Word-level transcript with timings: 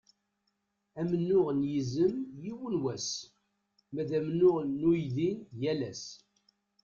Amennuɣ 0.99 1.47
n 1.57 1.61
yizem 1.71 2.15
yiwen 2.41 2.75
wass, 2.83 3.09
ma 3.93 4.01
d 4.07 4.11
amennuɣ 4.17 4.55
n 4.63 4.81
uydi 4.89 5.31
yal 5.61 5.81
ass. 5.91 6.03